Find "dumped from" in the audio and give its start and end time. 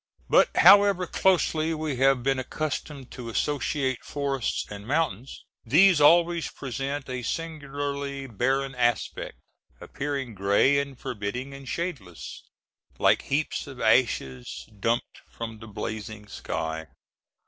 14.79-15.59